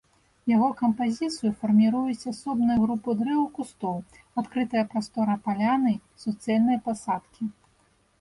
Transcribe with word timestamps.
Яго 0.51 0.67
кампазіцыю 0.77 1.49
фарміруюць 1.59 2.29
асобныя 2.31 2.77
групы 2.83 3.15
дрэў 3.19 3.41
і 3.43 3.51
кустоў, 3.57 3.99
адкрытая 4.43 4.83
прастора 4.95 5.35
паляны, 5.45 5.93
суцэльныя 6.25 6.83
пасадкі. 6.89 7.43